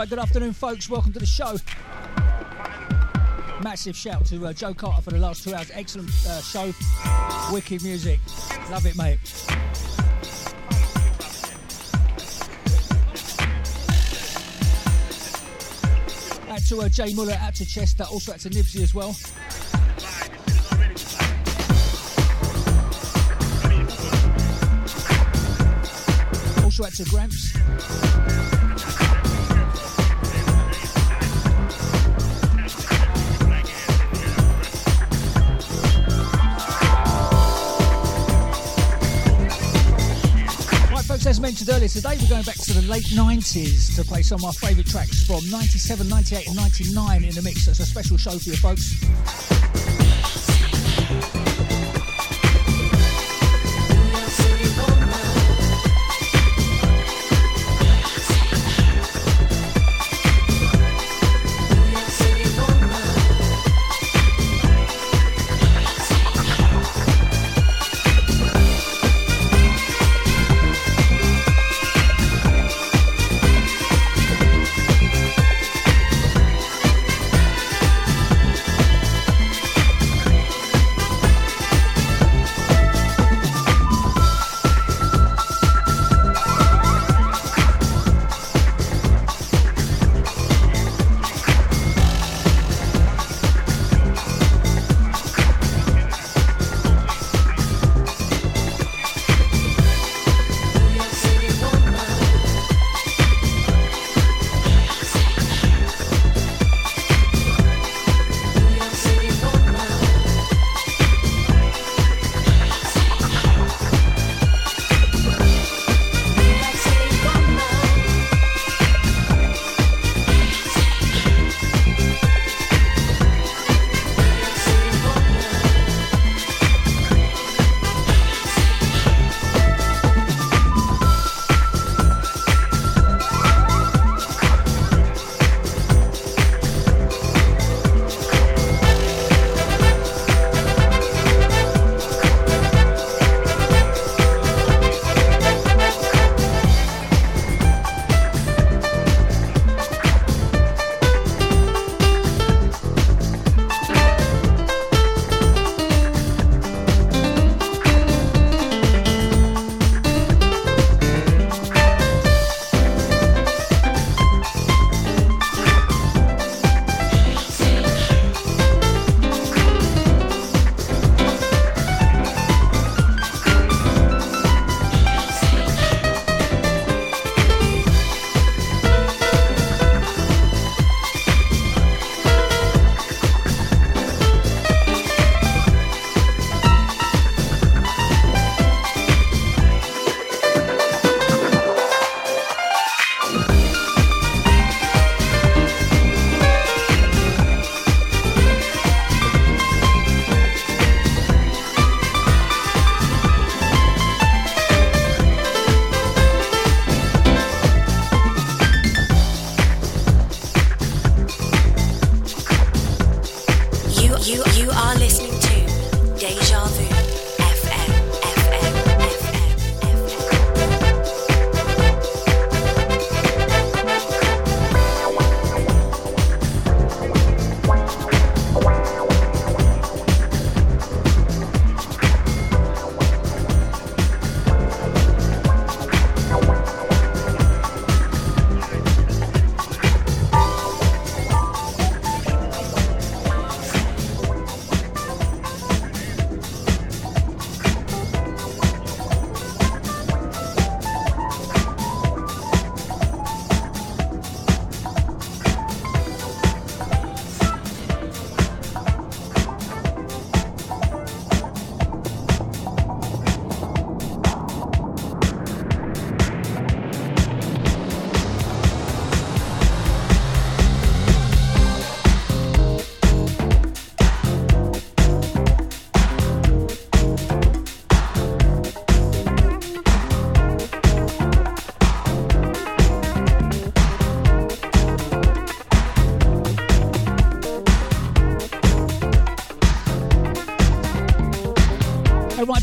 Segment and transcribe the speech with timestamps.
[0.00, 0.88] Right, good afternoon, folks.
[0.88, 1.56] Welcome to the show.
[3.62, 5.70] Massive shout to uh, Joe Carter for the last two hours.
[5.74, 6.72] Excellent uh, show.
[7.52, 8.18] Wicked music.
[8.70, 9.18] Love it, mate.
[16.48, 19.14] Out to uh, Jay Muller, out to Chester, also out to Nibsy as well.
[26.64, 28.99] Also out to Gramps.
[41.50, 44.52] Mentioned earlier, today we're going back to the late 90s to play some of my
[44.52, 47.66] favourite tracks from 97, 98, and 99 in the mix.
[47.66, 48.94] That's a special show for you, folks.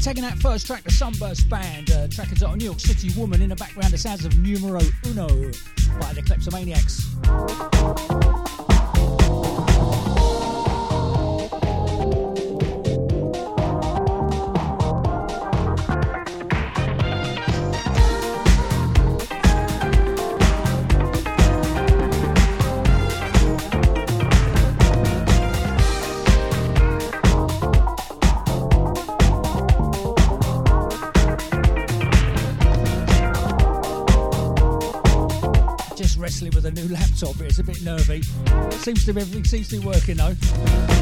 [0.07, 3.41] Taking that first track, the Sunburst Band, uh, track is on New York City Woman.
[3.41, 5.27] In the background, the sounds of Numero Uno
[5.99, 7.06] by the Kleptomaniacs.
[37.87, 38.21] Nervy.
[38.71, 40.96] Seems to be everything seems to be working though.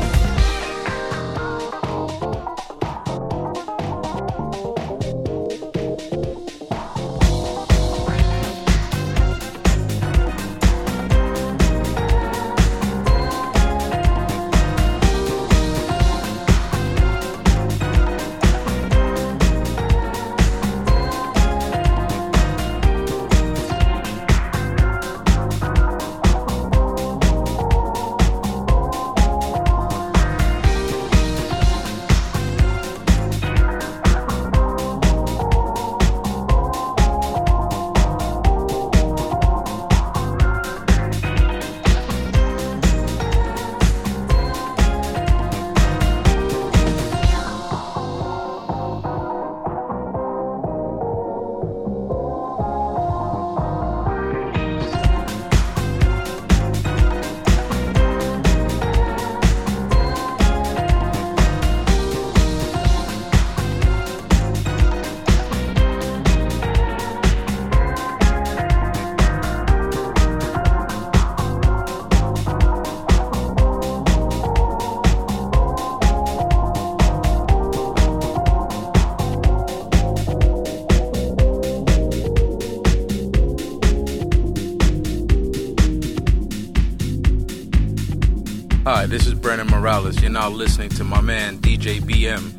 [89.86, 90.20] Morales.
[90.20, 92.55] You're now listening to my man DJ BM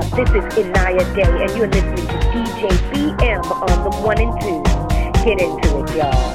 [0.00, 4.62] This is Inaya Day, and you're listening to DJ BM on the one and two.
[5.24, 6.32] Get into it, y'all.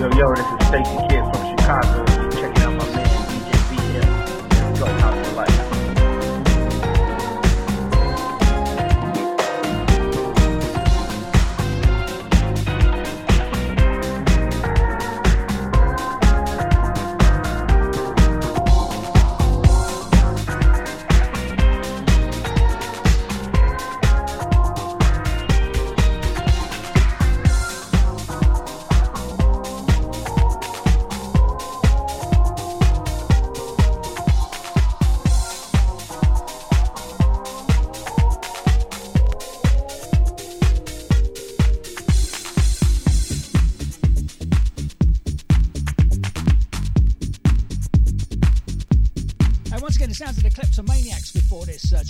[0.00, 1.21] Yo, yo, this is Stacy Kid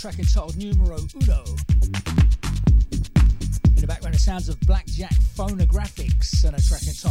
[0.03, 1.45] track entitled Numero Uno.
[3.65, 7.02] In the background, the sounds of Blackjack Phonographics and a track entitled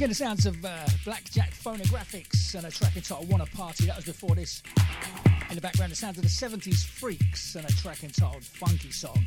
[0.00, 3.84] Again, the sounds of uh, Blackjack Phonographics and a track entitled Wanna Party.
[3.84, 4.62] That was before this.
[5.50, 9.22] In the background, the sounds of the 70s Freaks and a track entitled Funky Song.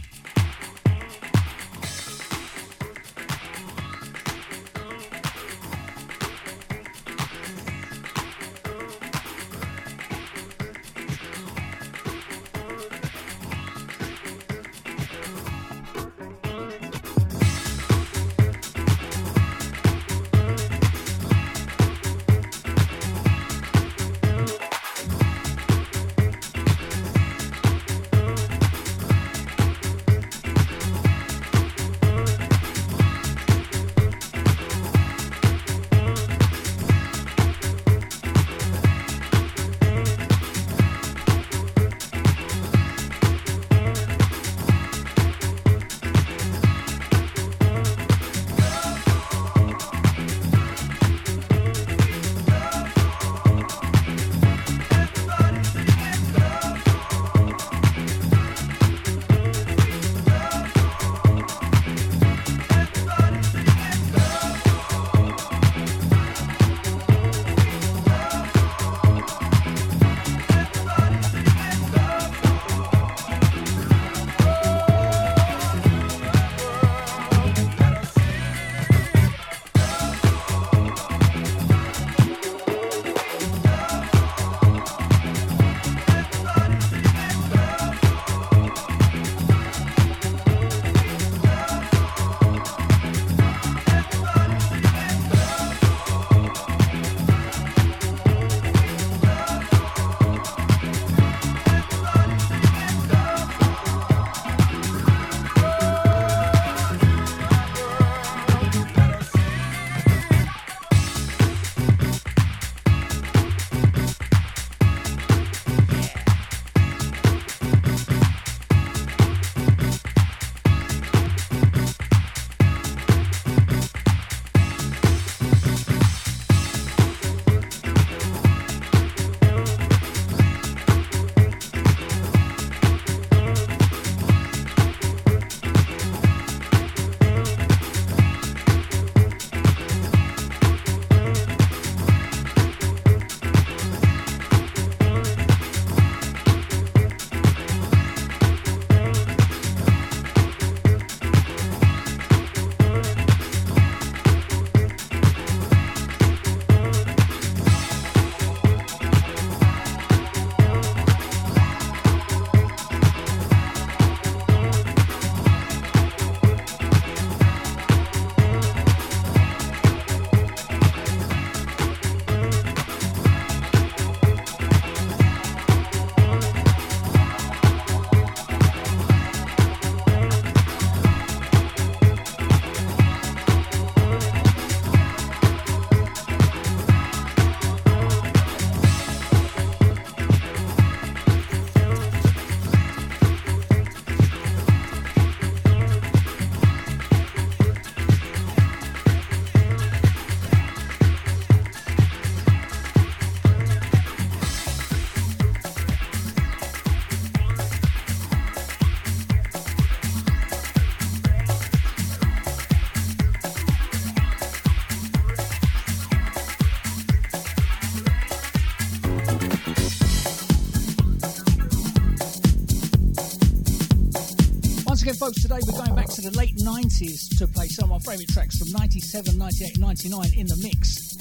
[226.24, 230.48] The late 90s to play some of our favourite tracks from 97, 98, 99 in
[230.48, 231.18] the mix.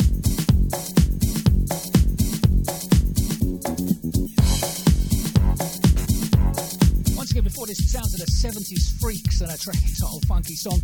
[7.16, 10.54] Once again, before this, the sounds of the 70s Freaks and a track entitled Funky
[10.54, 10.80] Song.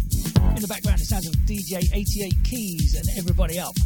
[0.56, 3.76] In the background, the sounds of DJ 88 Keys and Everybody Up.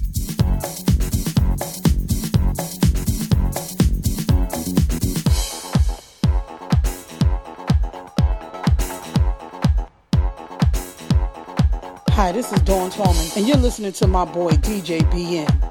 [12.32, 15.61] Hi, this is Dawn Tallman, and you're listening to my boy DJ BM.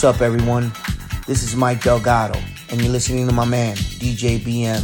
[0.00, 0.72] What's up, everyone?
[1.26, 4.80] This is Mike Delgado, and you're listening to my man, DJ BM.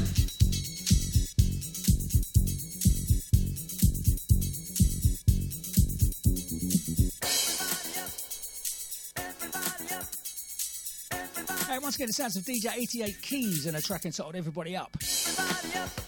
[11.66, 14.94] Hey, once again, the sounds of DJ 88 Keys and a track entitled Everybody Up.
[15.00, 16.05] And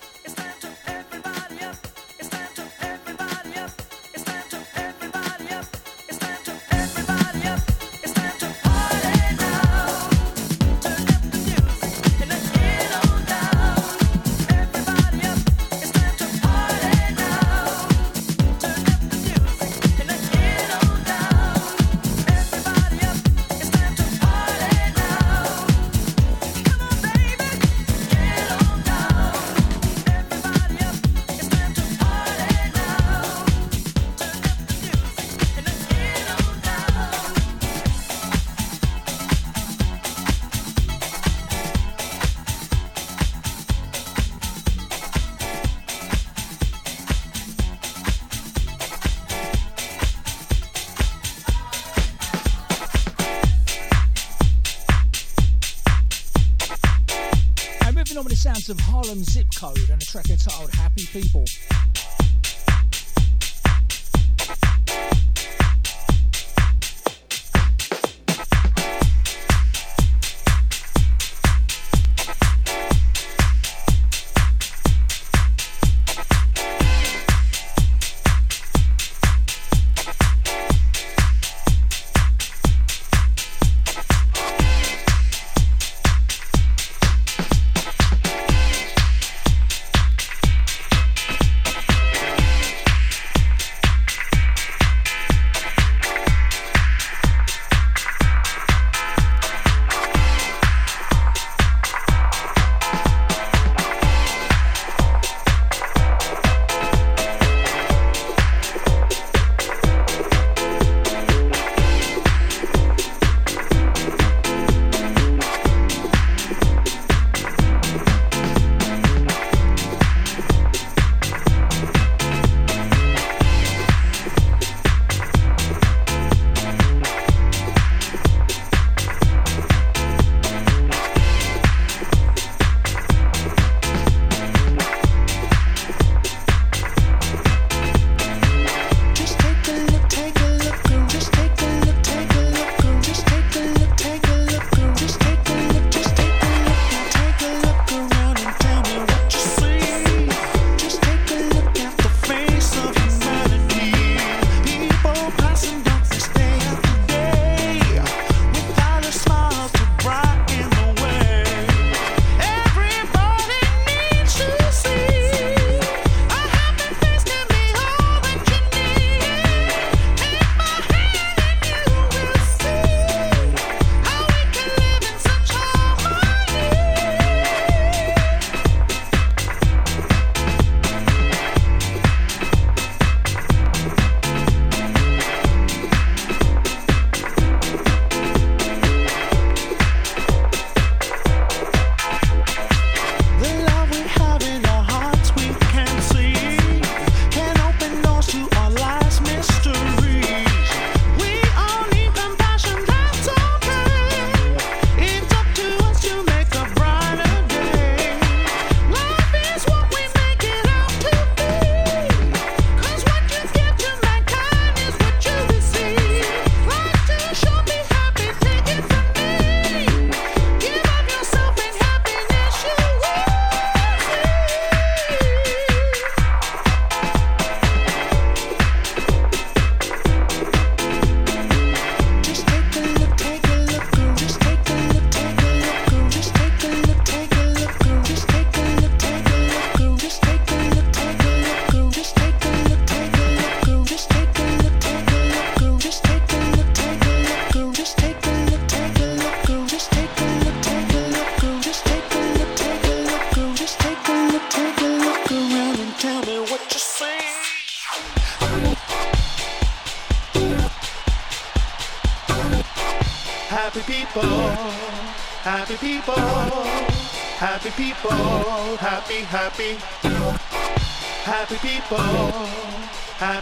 [61.29, 61.68] People.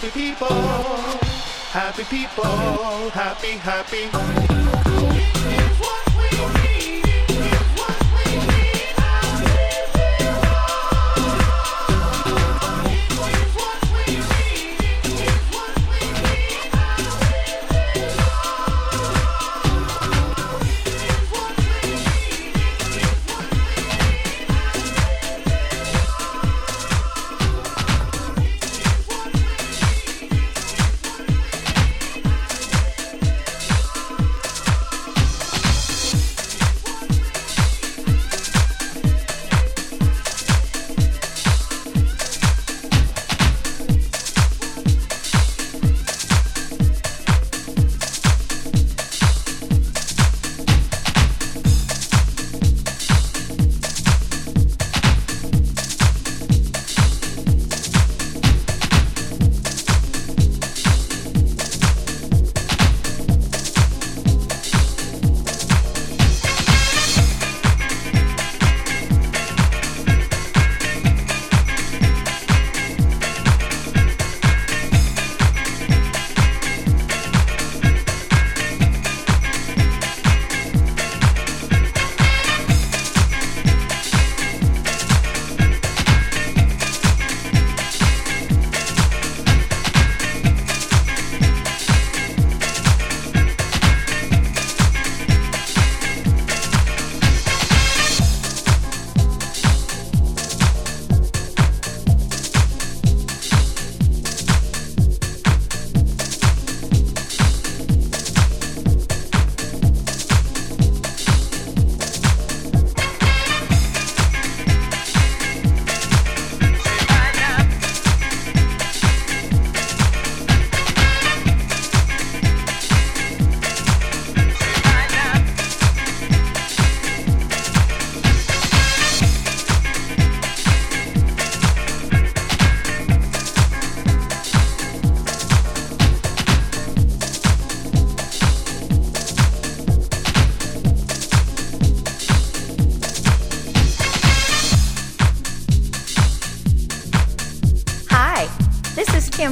[0.06, 0.46] Happy people,
[1.72, 4.45] happy people, happy, happy.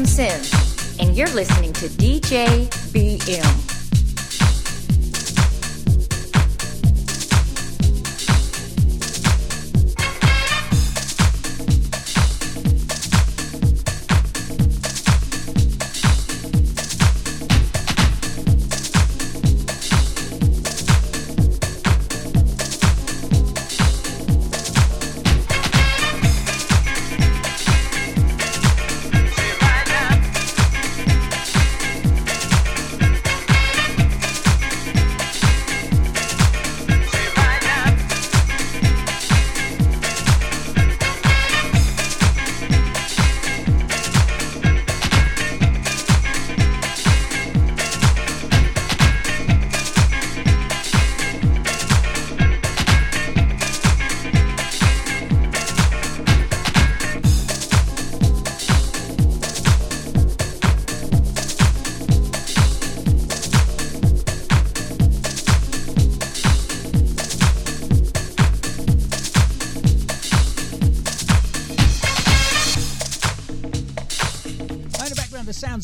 [0.03, 3.64] Sims, and you're listening to DJ BM.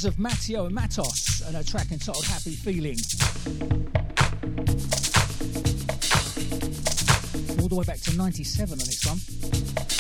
[0.03, 2.97] Of Mateo and Matos and a track entitled Happy Feeling.
[7.61, 10.00] All the way back to 97 on this one.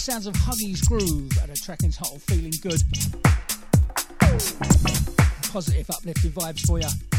[0.00, 2.82] Sounds of Huggy's Groove at a track entitled Feeling Good.
[5.52, 7.09] Positive, uplifting vibes for you.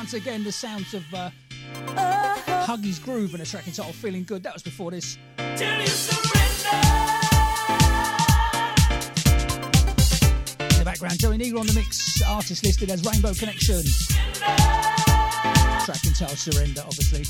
[0.00, 1.28] Once again, the sounds of uh,
[2.64, 4.42] Huggy's Groove and a track entitled Feeling Good.
[4.42, 5.18] That was before this.
[5.36, 5.58] In
[10.78, 13.82] the background, Joey Negro on the mix, artist listed as Rainbow Connection.
[15.84, 17.26] Track entitled Surrender, obviously.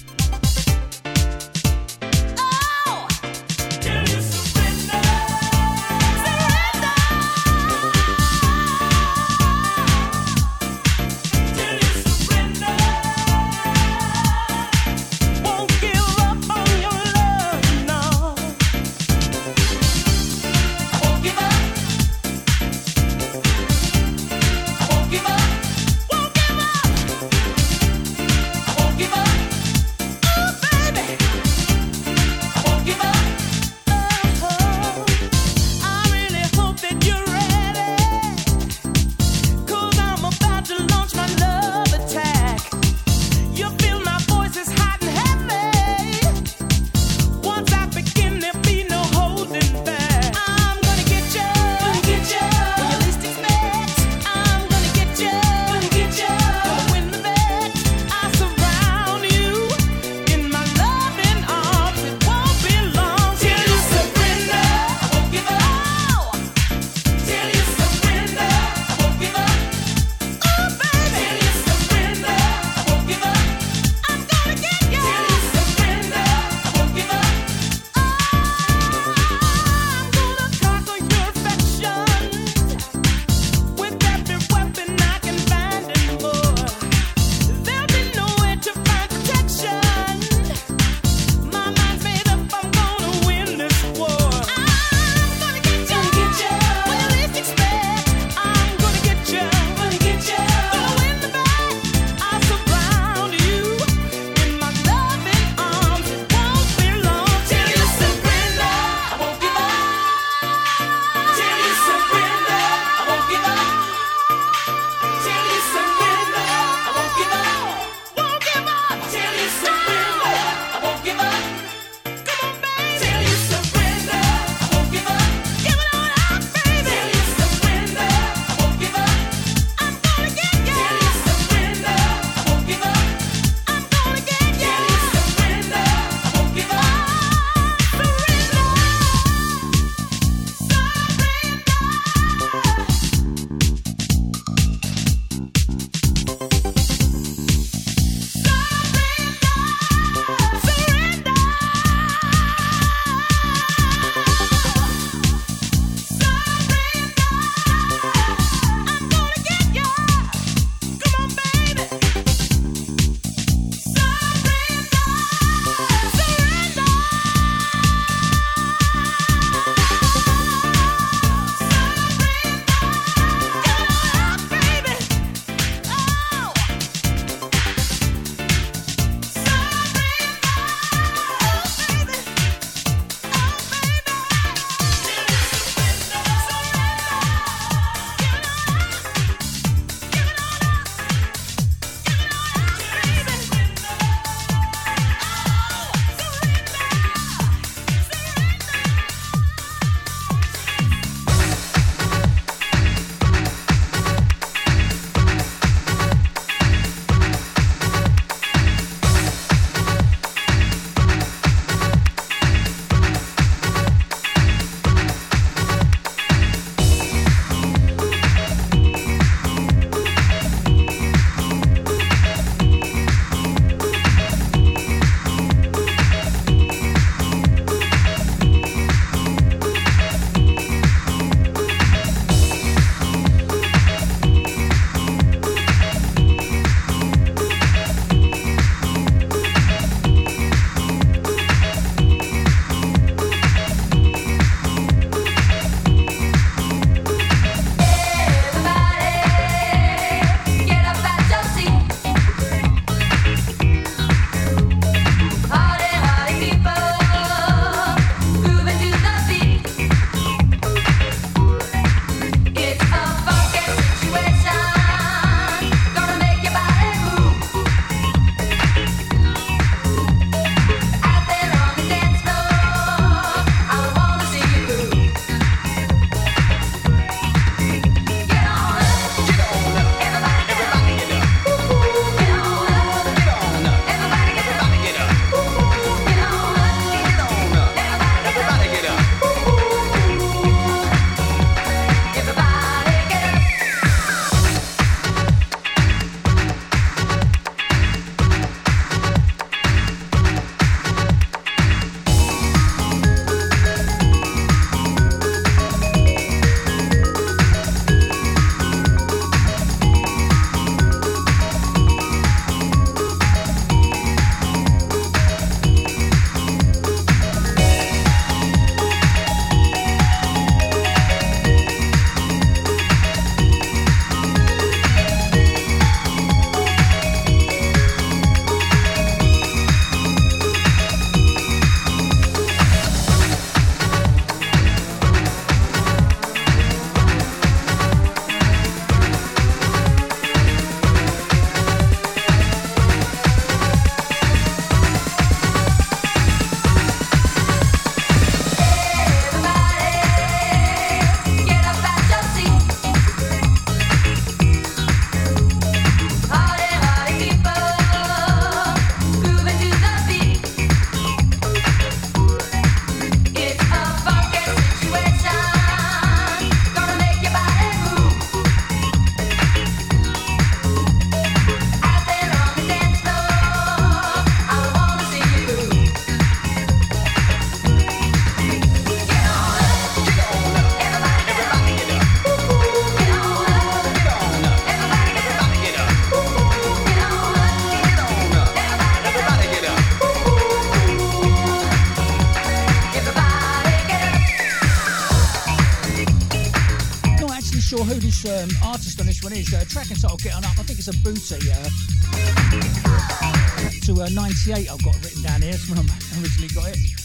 [404.51, 405.53] 68 I've got written down here.
[405.55, 405.83] It's when I
[406.21, 407.00] originally got it.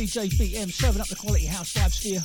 [0.00, 2.20] DJ BM, serving up the quality house vibes for you.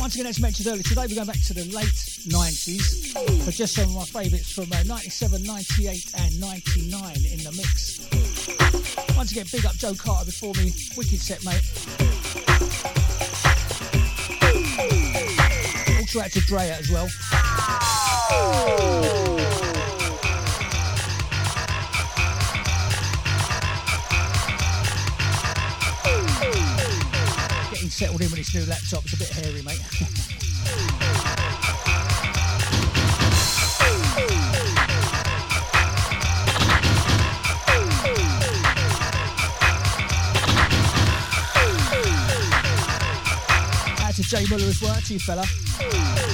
[0.00, 1.86] Once again, as mentioned earlier, today we're going back to the late
[2.26, 7.52] 90s for just some of my favourites from uh, 97, 98, and 99 in the
[7.56, 8.08] mix.
[9.16, 10.74] Once again, big up Joe Carter before me.
[10.96, 11.62] Wicked set, mate.
[16.00, 17.06] Also out to Drea as well.
[27.98, 29.82] Settled in with his new laptop is a bit hairy, mate.
[44.28, 46.27] Jay Muller as well, to you fella.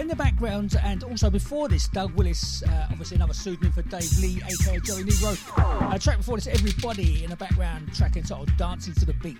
[0.00, 4.18] In, the background, and also before this, Doug Willis, uh, obviously another pseudonym for Dave
[4.18, 5.38] Lee, aka Joey Negro.
[5.56, 9.38] Uh, track before this, Everybody in the background, track entitled Dancing to the Beat.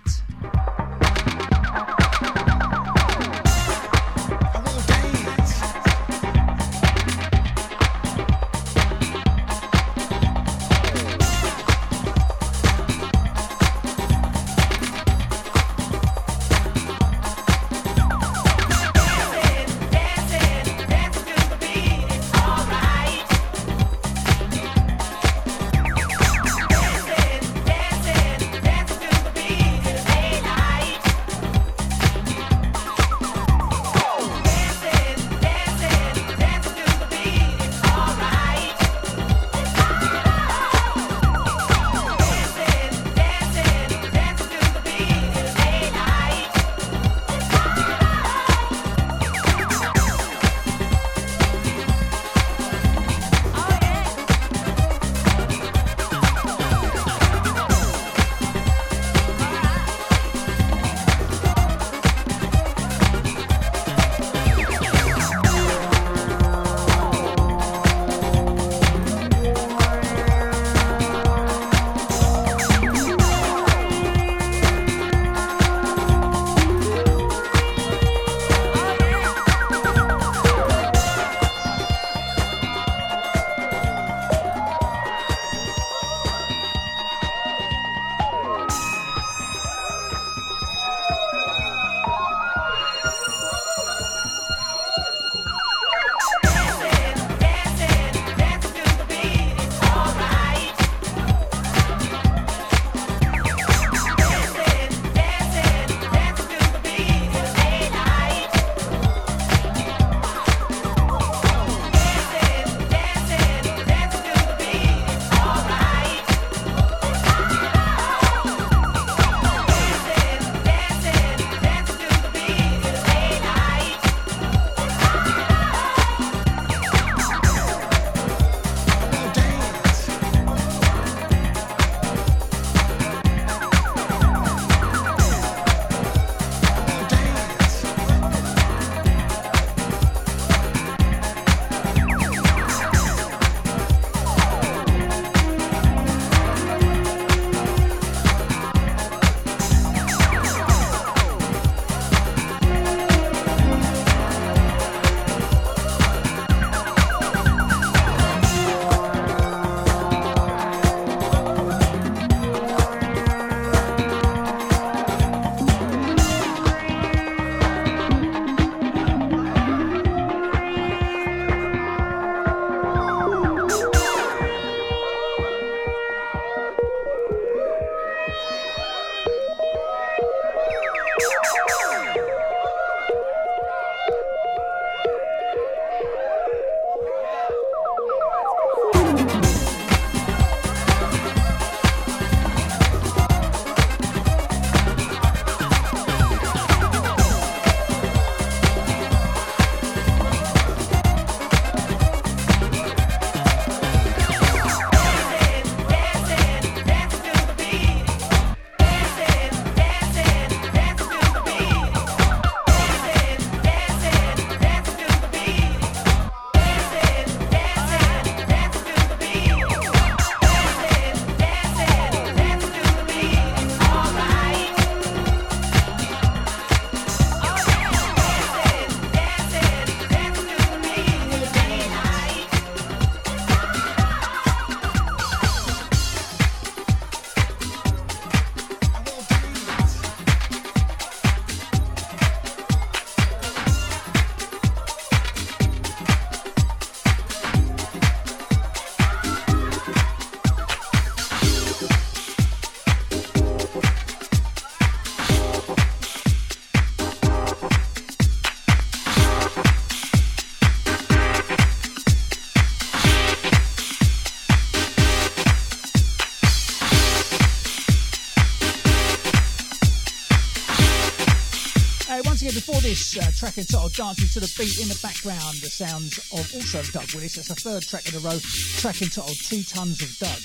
[272.25, 275.69] Once again, before this uh, track entitled Dancing to the Beat in the background, the
[275.69, 277.35] sounds of also Doug Willis.
[277.35, 278.37] That's the third track in a row,
[278.77, 280.41] track entitled Two Tons of Doug.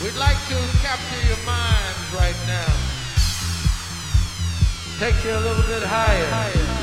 [0.00, 2.72] We'd like to capture your minds right now.
[4.98, 6.26] Take you a little bit higher.
[6.26, 6.79] higher.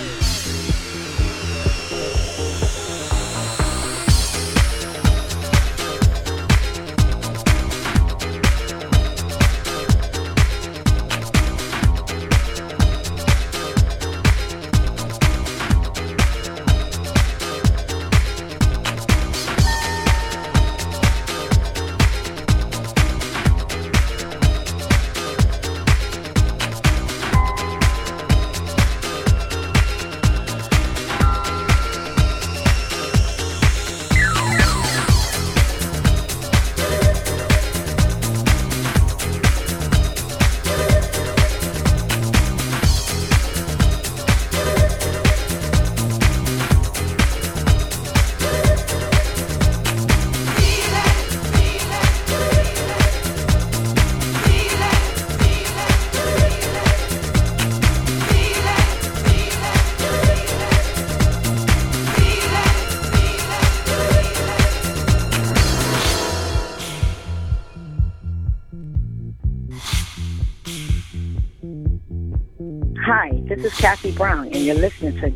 [73.58, 75.32] This is Kathy Brown, and you're listening to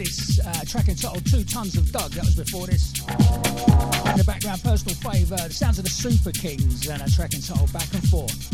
[0.00, 1.52] Uh, DJ BM.
[1.52, 2.98] Tons of Doug, that was before this.
[3.00, 7.92] In the background, personal favour, the sounds of the Supakings and a track entitled Back
[7.92, 8.50] and Forth.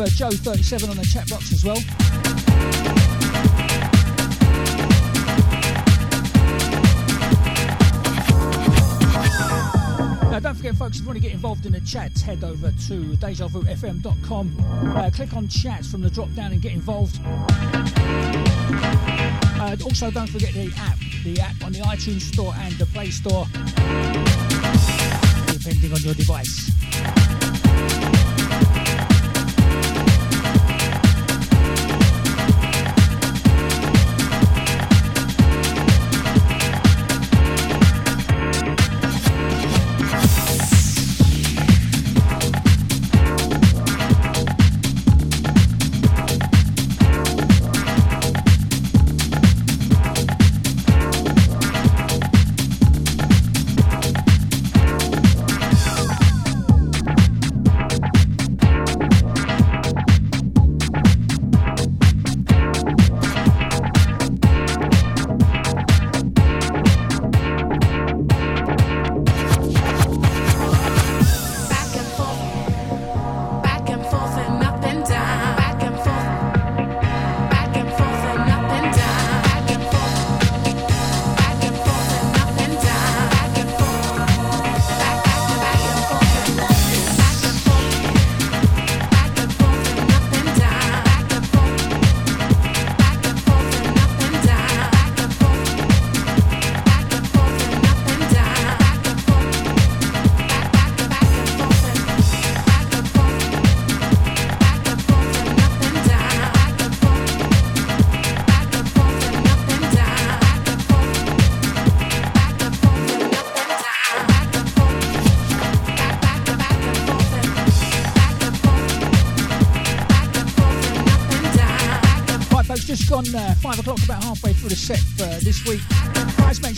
[0.00, 1.78] Uh, Joe37 on the chat box as well.
[10.30, 12.70] Now, don't forget, folks, if you want to get involved in the chat, head over
[12.70, 14.96] to DejaVuFM.com.
[14.96, 17.18] Uh, click on chats from the drop down and get involved.
[19.60, 23.10] Uh, also, don't forget the app, the app on the iTunes Store and the Play
[23.10, 23.46] Store,
[25.52, 26.77] depending on your device.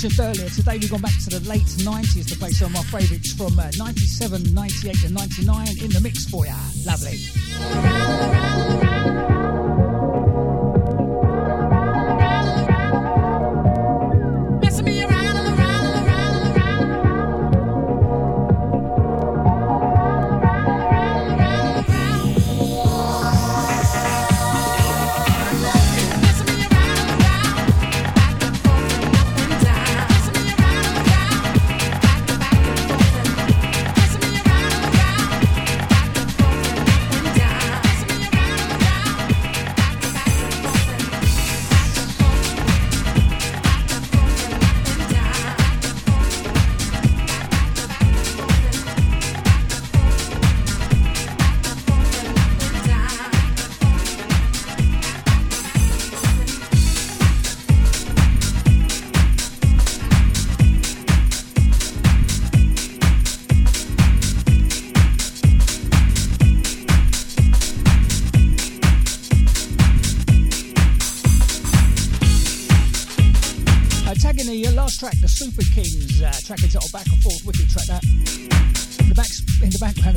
[0.03, 3.01] Mentioned earlier, today we've gone back to the late 90s to play some of my
[3.01, 6.70] favourites from uh, 97, 98 and 99 in the mix for you.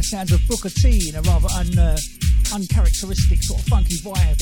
[0.04, 1.98] The sounds of Booker T in a rather un, uh,
[2.54, 4.42] uncharacteristic sort of funky vibe.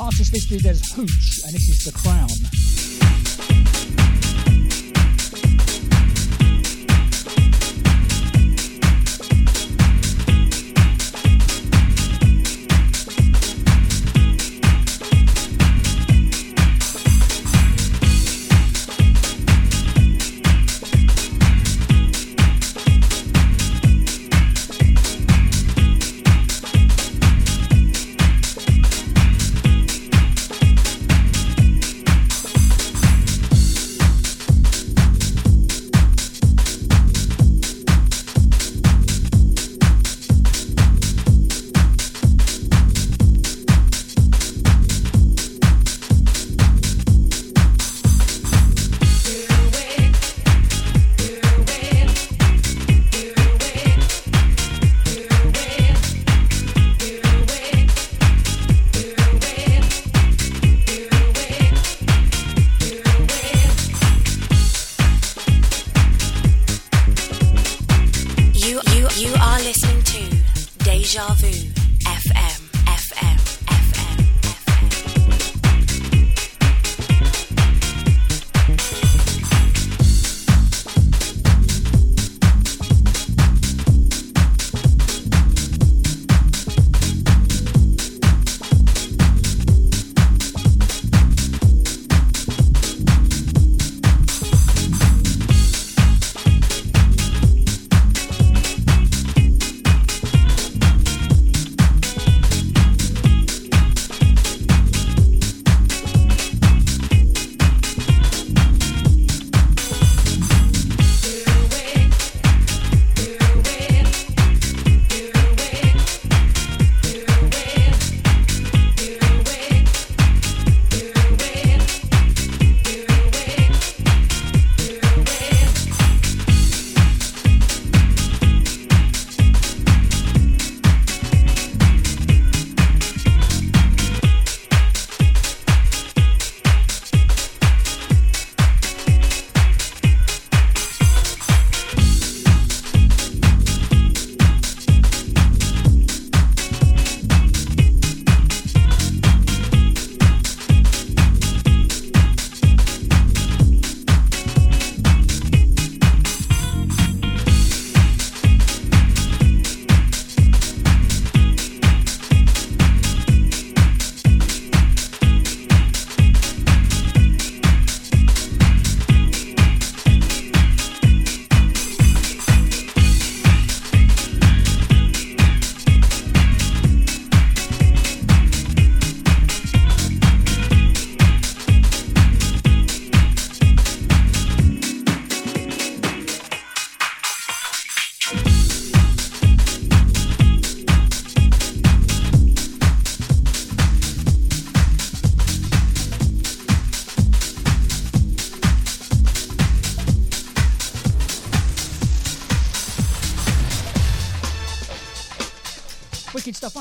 [0.00, 2.28] Artist listed as Hooch, and this is The Crown.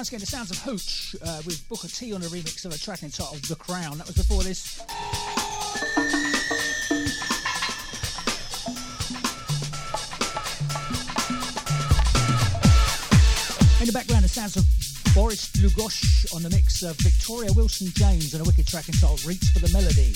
[0.02, 2.78] Once again, the sounds of Hooch uh, with Booker T on a remix of a
[2.80, 3.99] track entitled The Crown.
[3.99, 4.80] That was before this.
[13.80, 14.66] In the background, the sounds of
[15.14, 19.52] Boris Dlugosch on the mix of Victoria Wilson James and a wicked track entitled Reach
[19.54, 20.16] for the Melody.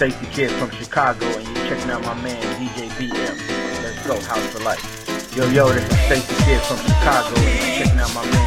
[0.00, 3.36] Stacy Kidd from Chicago, and you're checking out my man DJ BM.
[3.82, 5.36] Let's go, House for Life.
[5.36, 8.39] Yo, yo, this is Stacy Kidd from Chicago, and you're checking out my man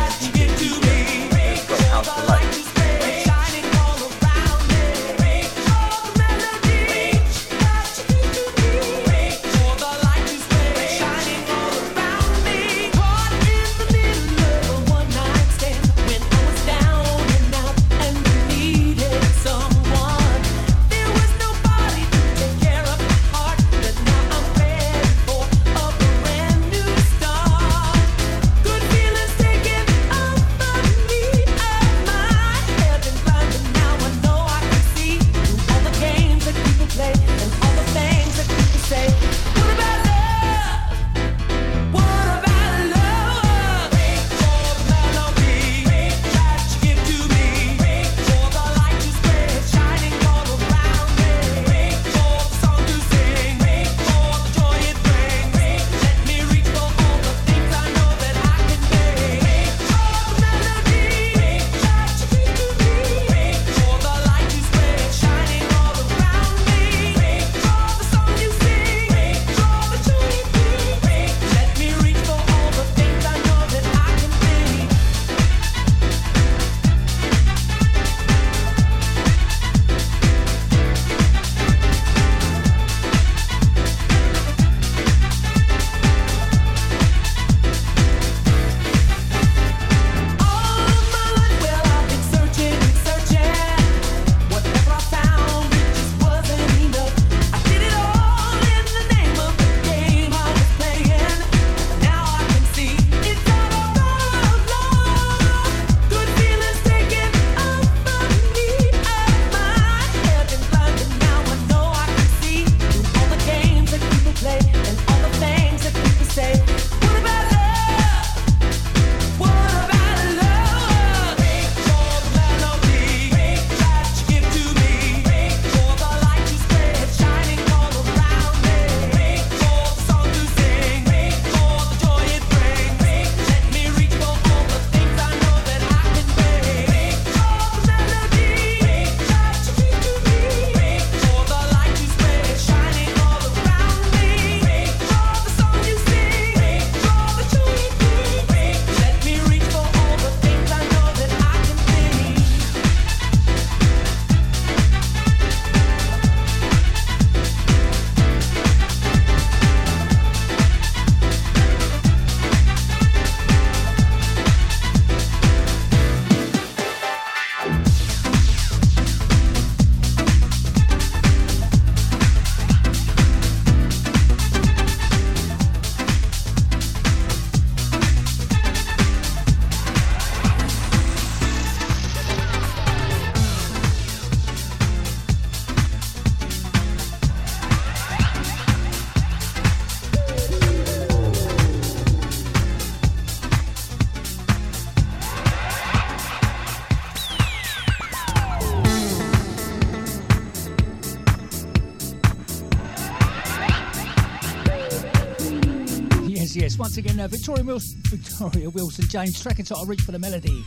[207.43, 210.63] Victoria, Wilson, Victoria Wilson James, track entitled Reach for the Melody.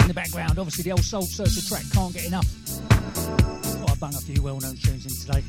[0.00, 2.46] In the background, obviously, the old Soulsearcher track, Can't Get Enough.
[2.46, 5.42] Thought I'd bang a few well known tunes in today.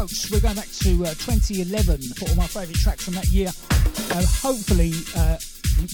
[0.00, 3.48] Folks, we're going back to uh, 2011 for all my favourite tracks from that year.
[4.12, 5.38] Uh, hopefully, uh,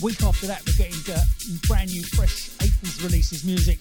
[0.03, 1.23] week after that, we're getting uh,
[1.69, 3.81] brand new, fresh April's releases music.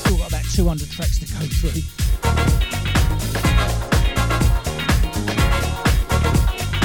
[0.00, 1.84] Still got about 200 tracks to go through.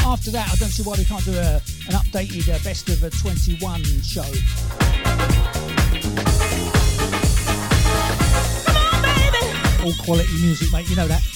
[0.04, 3.02] After that, I don't see why we can't do a, an updated uh, best of
[3.02, 4.28] a 21 show.
[9.86, 11.35] All quality music, mate, you know that.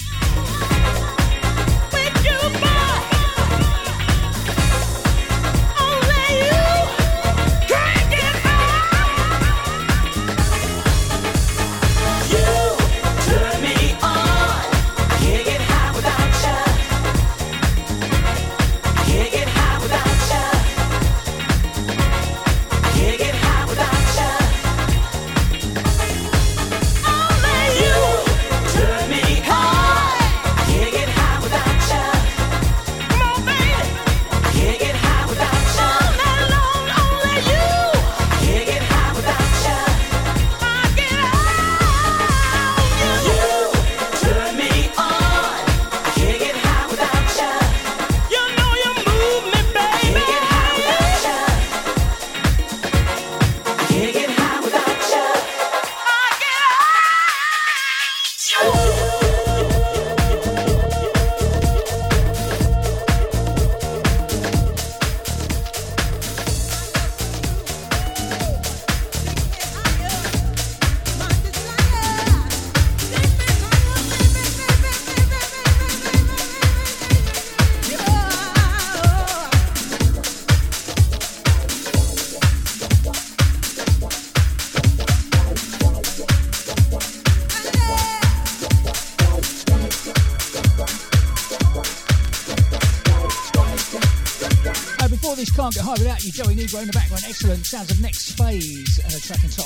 [96.59, 97.23] Negro in the background.
[97.25, 99.58] Excellent sounds of Next Phase and a track entitled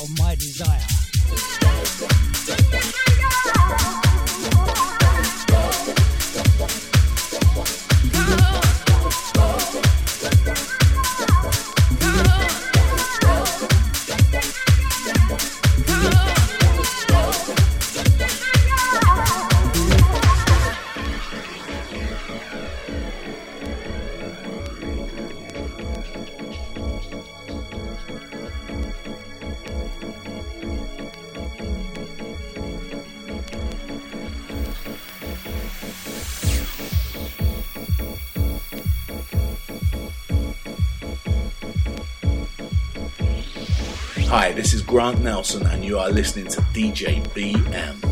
[45.04, 48.03] Grant Nelson, and you are listening to DJ BM.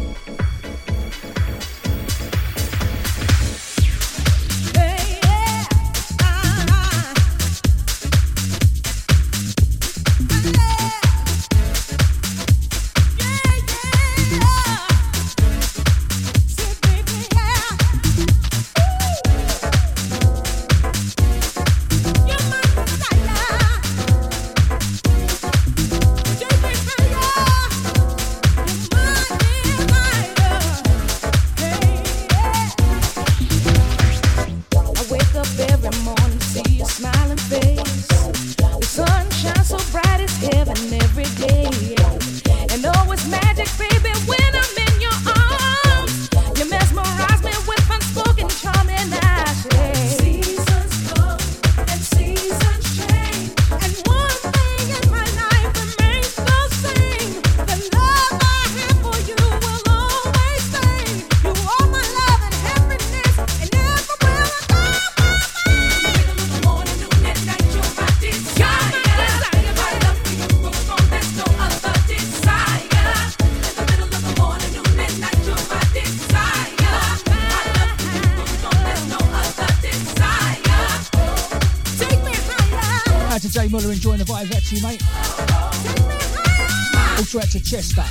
[87.71, 88.03] Chester.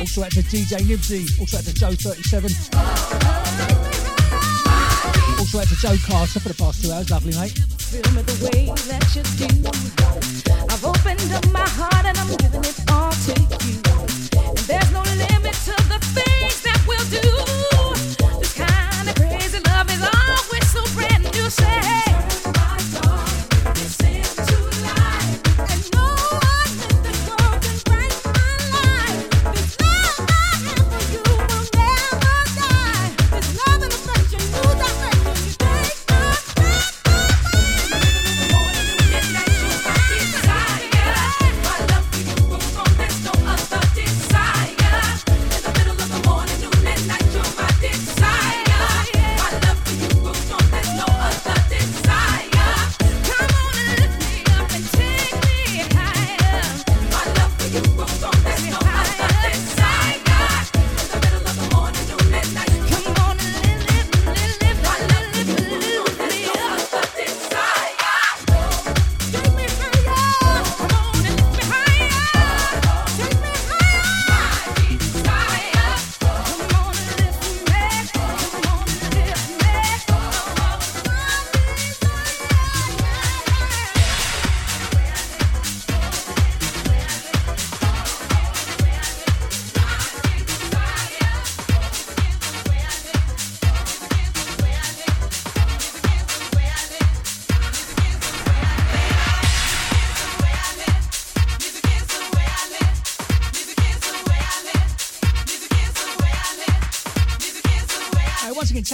[0.00, 1.22] Also out to DJ Nibsy.
[1.38, 2.50] Also out to Joe 37.
[5.38, 7.10] Also out to Joe Carter for the past two hours.
[7.10, 7.54] Lovely, mate.
[10.68, 13.78] I've opened up my heart and I'm giving it all to you.
[14.66, 15.09] There's no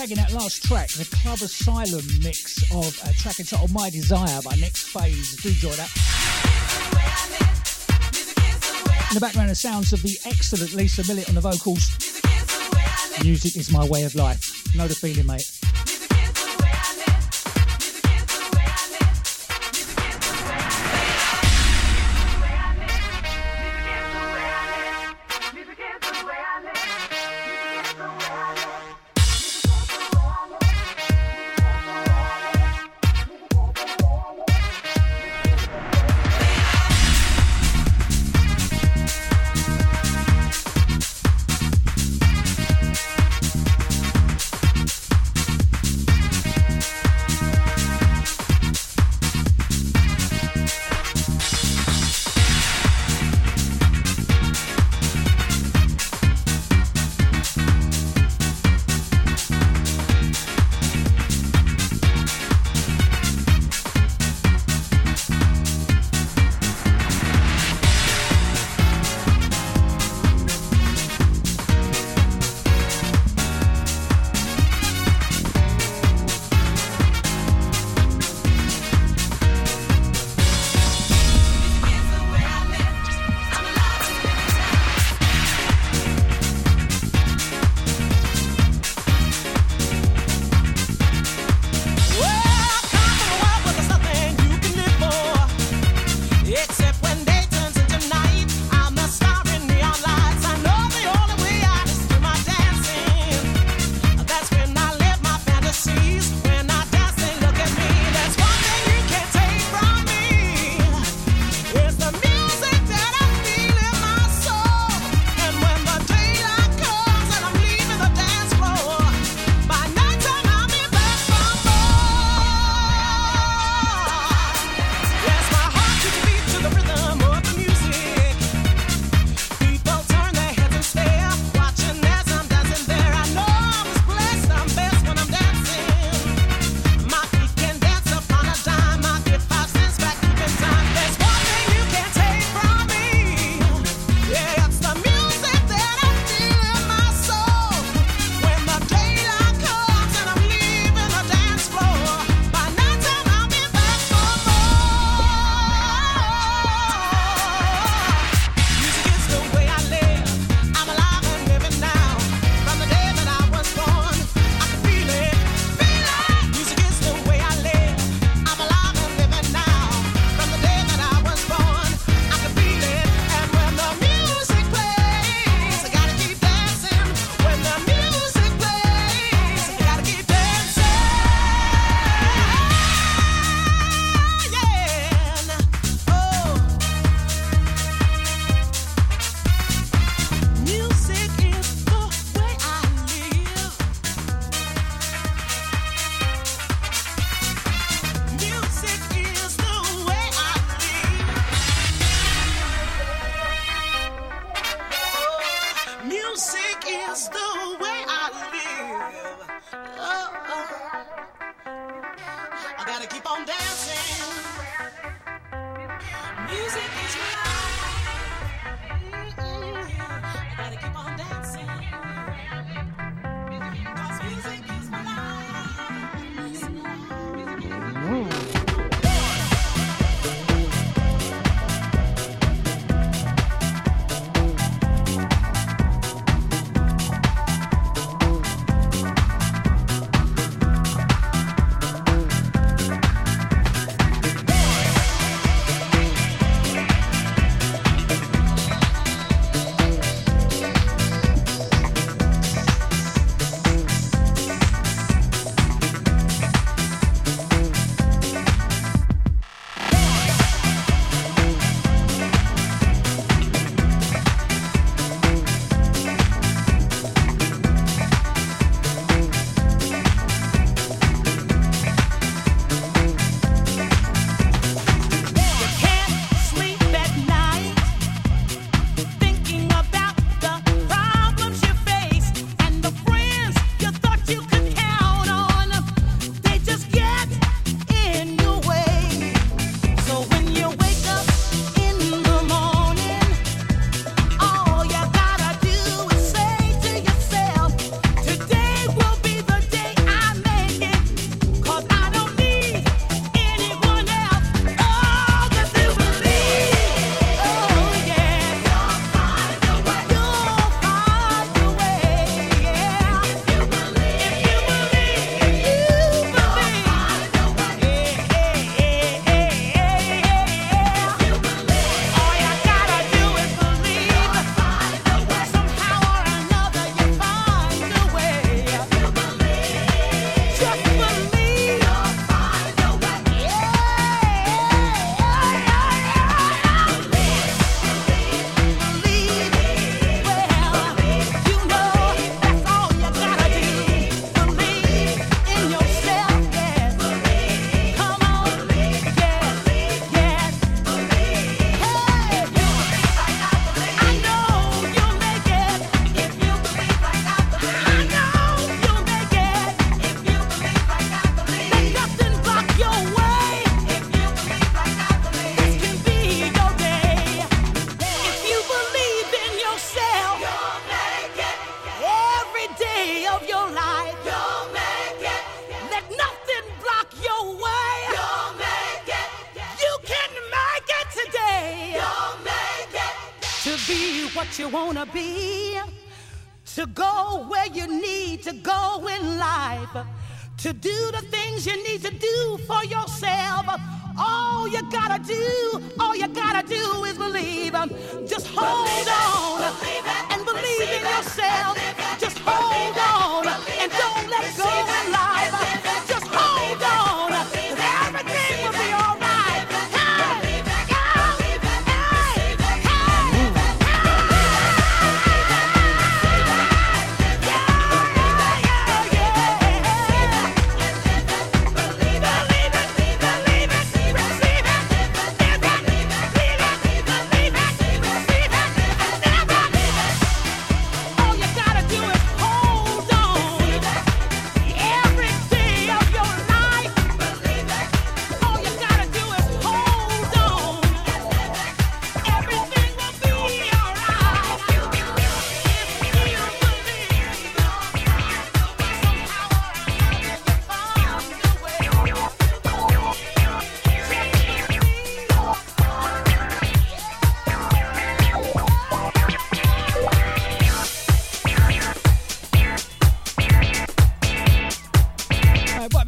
[0.08, 4.40] once that last track, the Club Asylum mix of a track entitled oh My Desire
[4.42, 5.36] by Next Phase.
[5.36, 5.90] Do enjoy that.
[9.10, 11.90] In the background, the sounds of the excellent Lisa Millett on the vocals.
[13.24, 14.74] Music is my way of life.
[14.76, 15.45] Know the feeling, mate.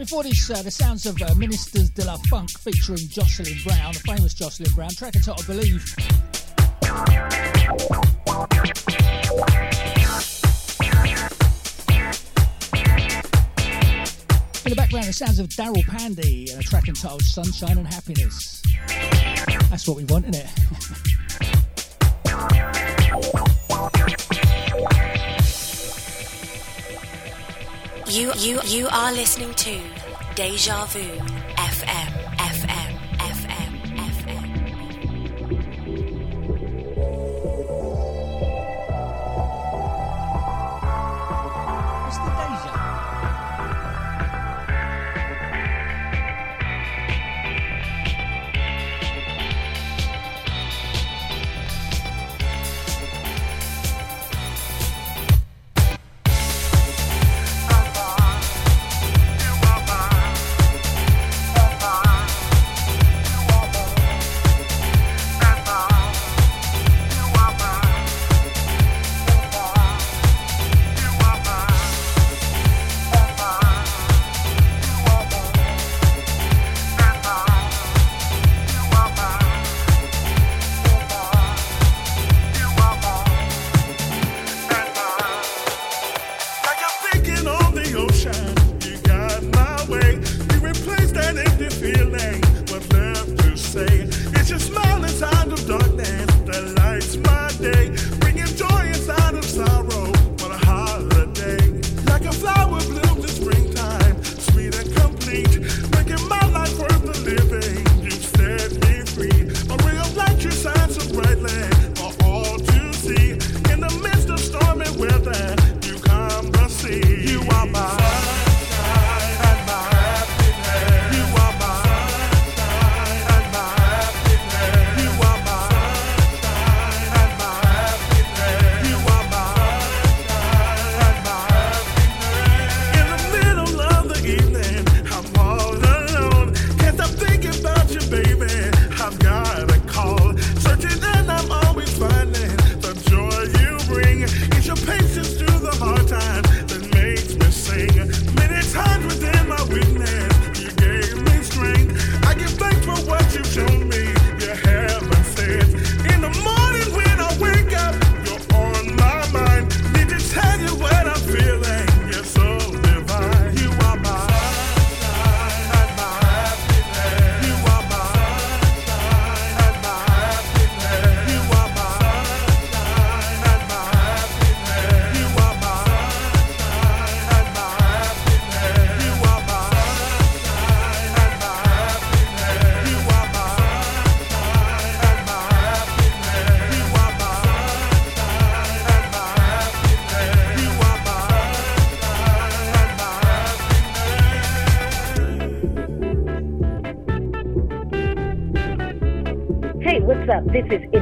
[0.08, 3.98] Before this, uh, the sounds of uh, Ministers de la Funk featuring Jocelyn Brown, the
[3.98, 5.84] famous Jocelyn Brown, track and title, I believe.
[14.64, 18.62] In the background, the sounds of Daryl Pandy and a track entitled Sunshine and Happiness.
[19.68, 20.50] That's what we want, isn't it?
[28.10, 29.97] You you you are listening to
[30.38, 34.44] Deja Vu FM, FM, FM, FM.
[42.08, 42.97] Is dit Deja?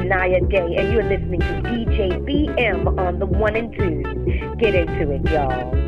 [0.07, 4.55] Naya Day, and you're listening to DJ BM on the one and two.
[4.57, 5.86] Get into it, y'all.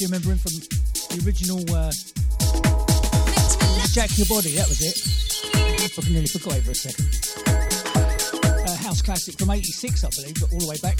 [0.00, 0.56] If you remember him from
[1.12, 1.92] the original uh,
[3.92, 4.56] Jack Your Body.
[4.56, 4.96] That was it.
[5.52, 7.04] I fucking nearly forgot it for a second.
[8.64, 10.96] Uh, house classic from '86, I believe, but all the way back.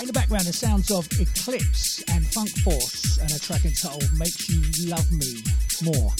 [0.00, 4.50] In the background, the sounds of Eclipse and Fhunk Force, and a track entitled "Makes
[4.50, 5.44] You Love Me
[5.84, 6.10] More."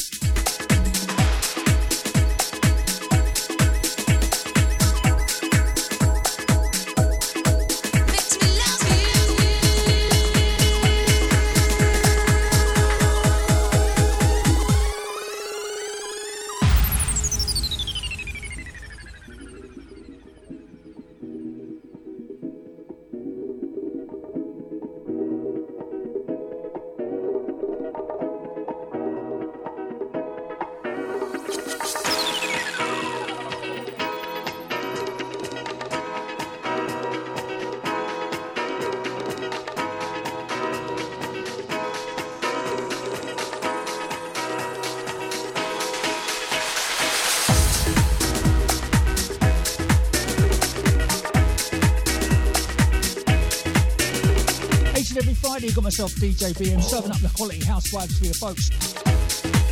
[56.17, 58.71] DJ BM serving up the quality house vibes for your folks.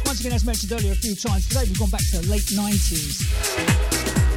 [0.04, 2.52] Once again, as mentioned earlier a few times, today we've gone back to the late
[2.52, 3.24] 90s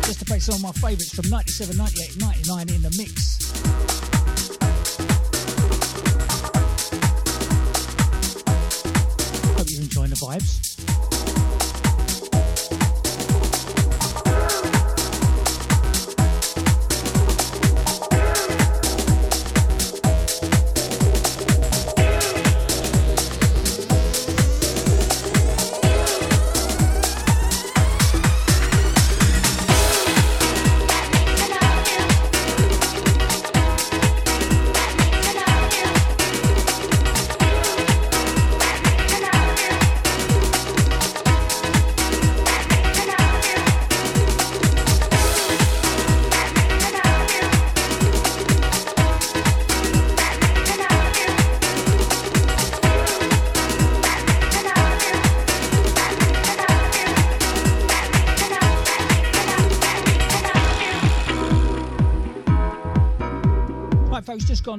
[0.06, 3.27] just to play some of my favourites from 97, 98, 99 in the mix.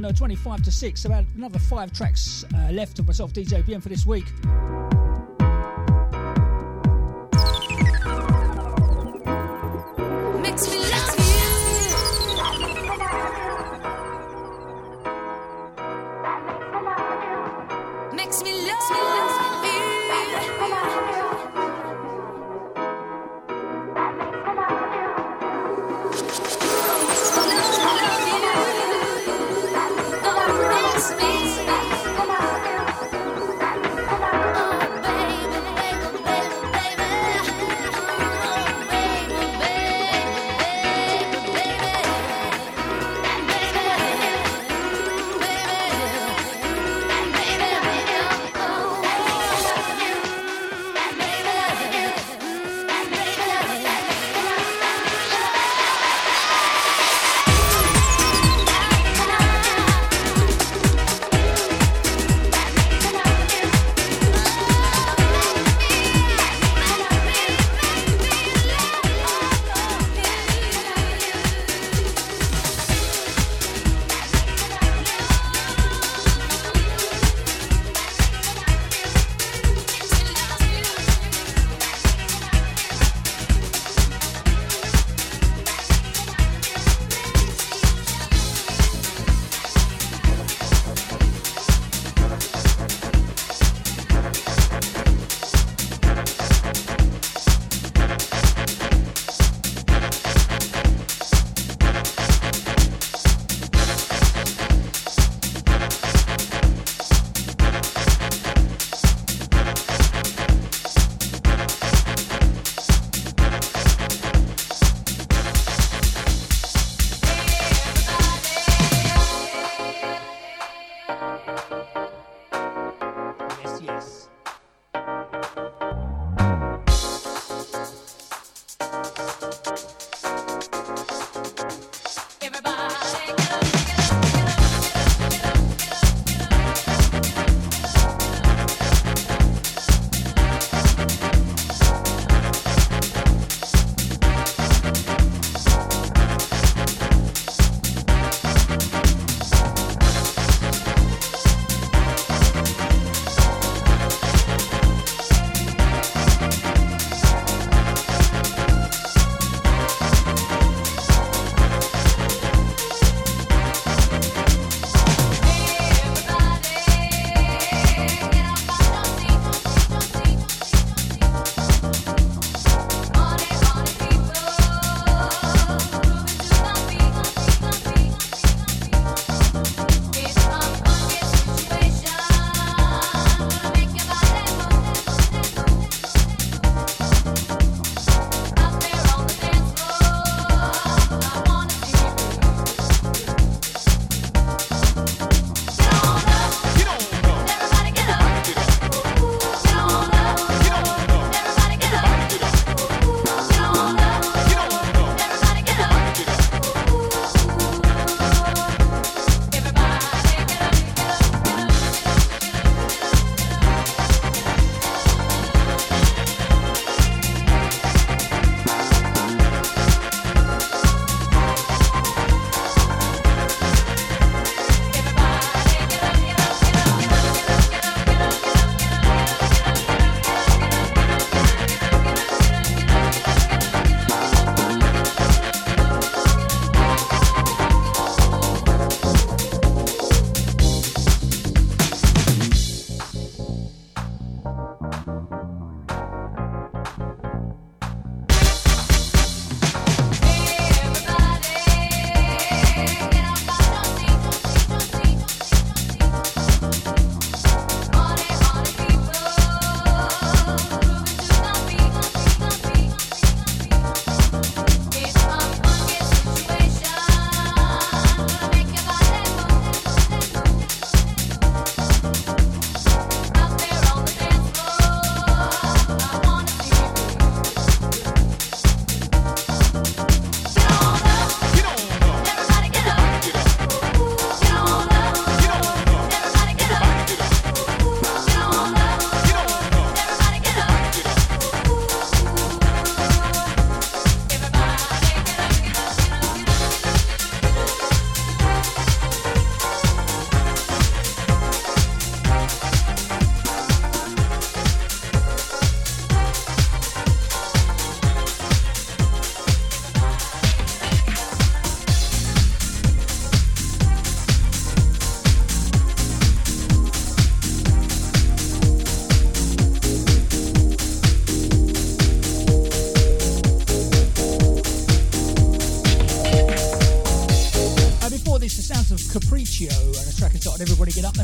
[0.02, 1.04] Gone uh, 25 to 6.
[1.04, 4.24] About another five tracks uh, left of myself, DJ BM, for this week.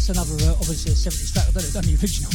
[0.07, 1.49] That's another, uh, obviously, a 70s track.
[1.49, 2.29] I don't know, done the original.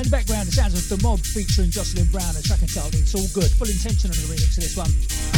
[0.00, 3.28] and background, the sounds of The Mob featuring Jocelyn Brown, a track entitled It's All
[3.34, 3.52] Good.
[3.52, 5.31] Full intention on the remix of this one.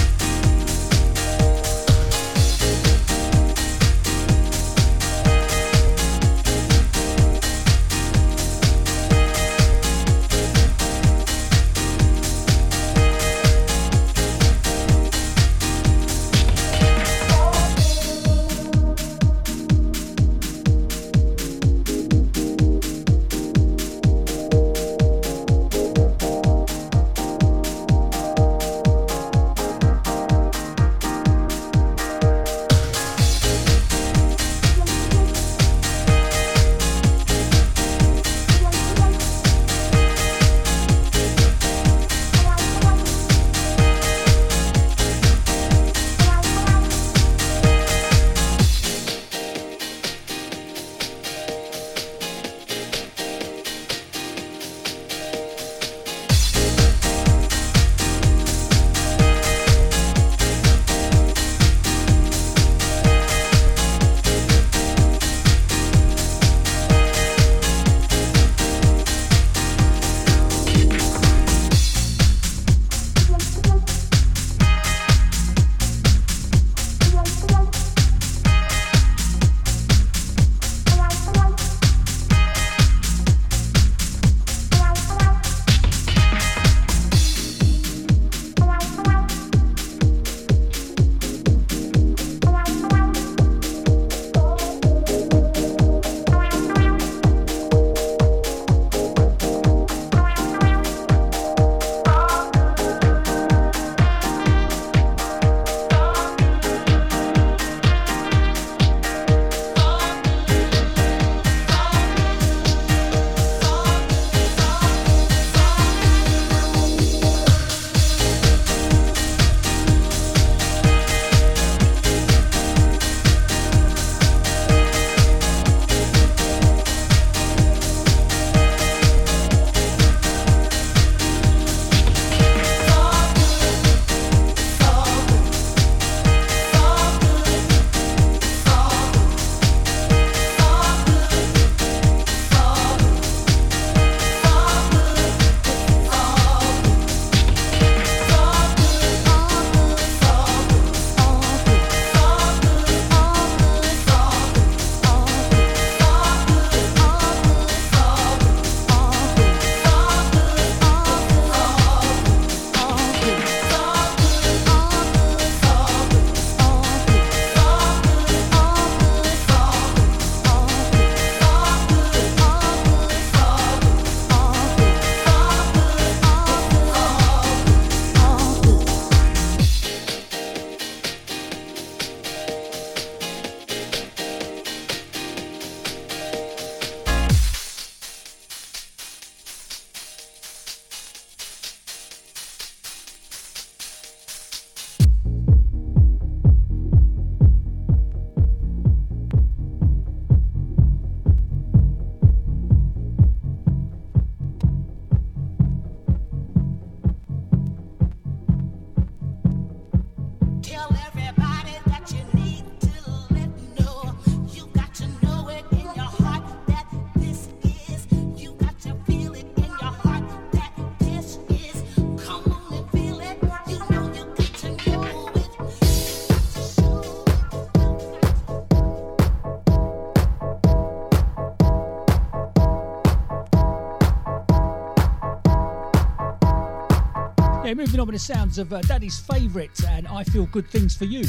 [237.74, 241.06] Moving on with the sounds of uh, Daddy's favourite and I Feel Good Things for
[241.06, 241.20] You.
[241.20, 241.24] You,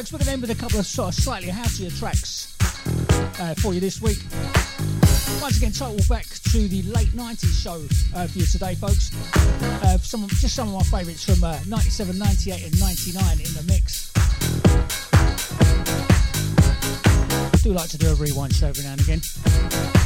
[0.00, 2.56] folks, we're going to end with a couple of sort of slightly houseier tracks
[3.38, 4.16] uh, for you this week.
[5.42, 7.76] Once again, total back to the late 90s show
[8.16, 9.14] uh, for you today, folks.
[9.82, 13.64] Uh, some, just some of my favourites from uh, 97, 98, and 99 in the
[13.68, 14.10] mix.
[17.52, 19.99] I do like to do a rewind show every now and again.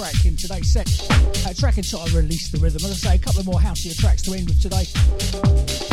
[0.00, 0.88] Track in today's set.
[1.46, 2.82] Uh, track entitled Release the Rhythm.
[2.88, 5.89] As I say, a couple of more houseier tracks to end with today.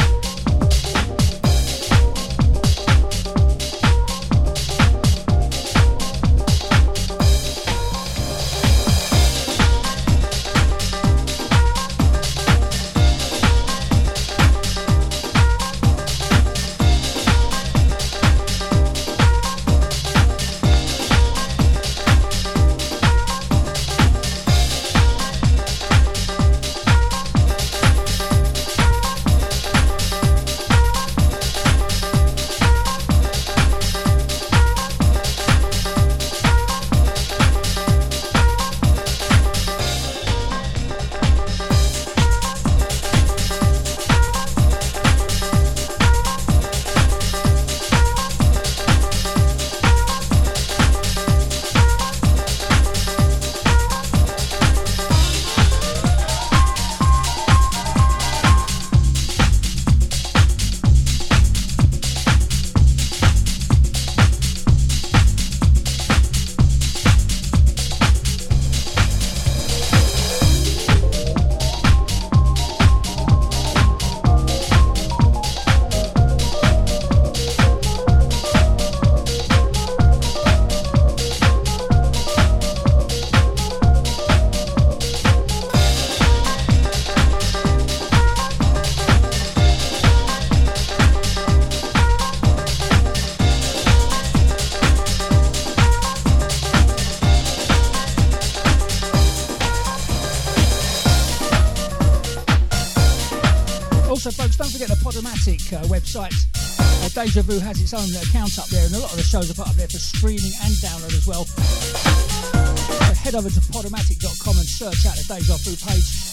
[106.07, 107.05] Podomatic uh, website.
[107.05, 109.49] Uh, Deja Vu has its own account up there, and a lot of the shows
[109.51, 111.45] are put up there for streaming and download as well.
[111.45, 116.26] So head over to podomatic.com and search out the Deja Vu page.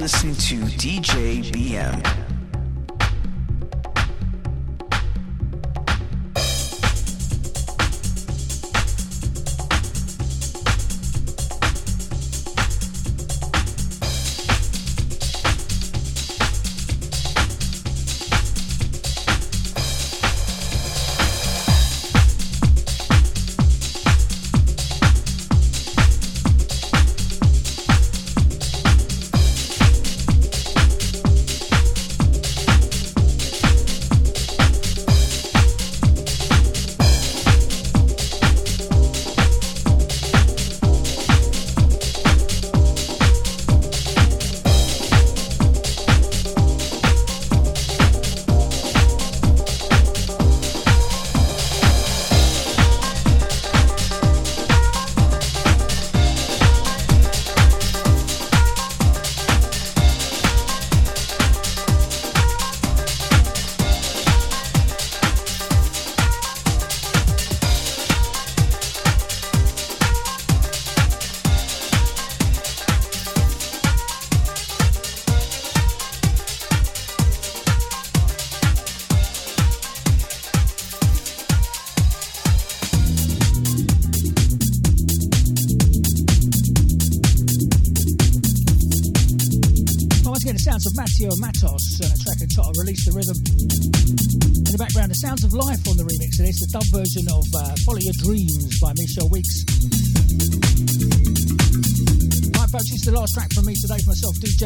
[0.00, 2.09] Listening to DJ BM.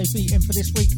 [0.05, 0.93] DJ BM, for this week.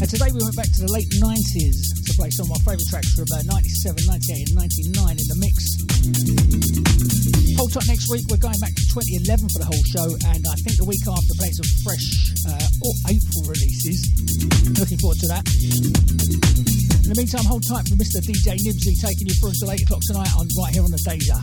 [0.00, 1.76] And today we went back to the late 90s
[2.08, 5.36] to play some of my favourite tracks from uh, 97, 98, and 99 in the
[5.36, 5.76] mix.
[7.60, 10.56] Hold tight next week, we're going back to 2011 for the whole show, and I
[10.64, 12.06] think the week after playing some fresh
[12.48, 14.16] uh, April releases.
[14.80, 15.44] Looking forward to that.
[17.04, 18.24] In the meantime, hold tight for Mr.
[18.24, 21.36] DJ Nibsy taking you through until 8 o'clock tonight on right here on the Deja.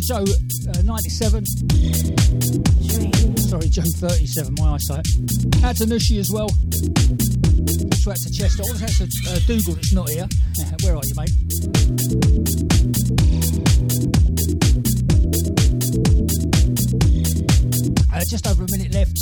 [0.00, 1.44] Joe uh, 97.
[3.36, 5.06] Sorry, Joe 37, my eyesight.
[5.64, 6.48] Out to Nushi as well.
[7.92, 8.62] Also out to Chester.
[8.62, 10.28] Also out to uh, Dougal that's not here.
[10.82, 11.30] Where are you, mate?
[18.12, 19.16] Uh, just over a minute left.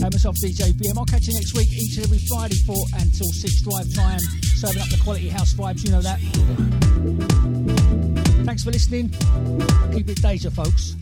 [0.00, 0.96] Uh, myself, DJ BM.
[0.96, 4.20] I'll catch you next week, each and every Friday for until 6 drive time,
[4.56, 5.84] serving up the quality house vibes.
[5.84, 7.63] You know that.
[8.64, 9.10] For listening.
[9.92, 10.93] Keep it Deja, folks.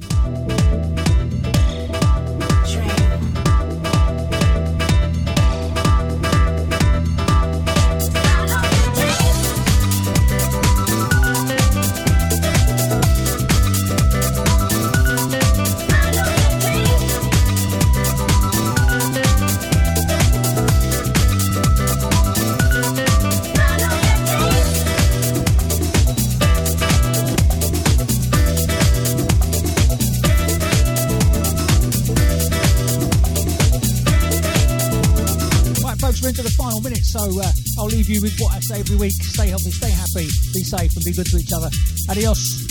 [37.23, 39.13] So uh, I'll leave you with what I say every week.
[39.13, 41.71] Stay healthy, stay happy, be safe, and be good to each other.
[42.11, 42.62] Adios.